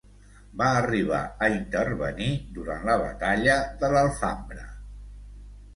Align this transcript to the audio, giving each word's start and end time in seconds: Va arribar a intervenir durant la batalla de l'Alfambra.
Va 0.61 0.69
arribar 0.77 1.19
a 1.47 1.49
intervenir 1.57 2.31
durant 2.57 2.89
la 2.91 2.97
batalla 3.05 3.61
de 3.85 3.95
l'Alfambra. 3.95 4.69